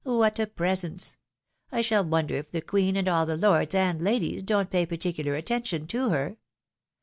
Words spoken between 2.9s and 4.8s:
and all the lords and ladies, don't